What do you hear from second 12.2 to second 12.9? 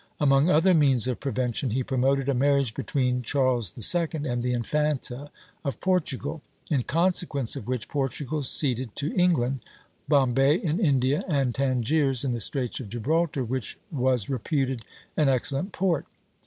in the Straits of